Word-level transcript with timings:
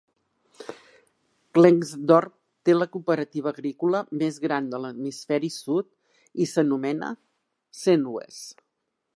Klerksdorp 1.57 2.31
té 2.69 2.75
la 2.77 2.87
cooperativa 2.95 3.53
agrícola 3.57 4.01
més 4.23 4.41
gran 4.47 4.73
de 4.73 4.81
l'hemisferi 4.87 5.53
sud 5.59 6.45
i 6.47 6.51
s'anomena 6.55 7.15
"Senwes". 7.85 8.43